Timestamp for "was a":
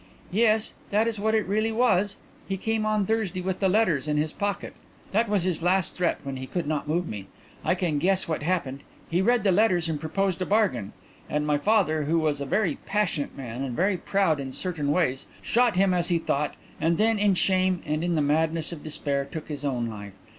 12.17-12.47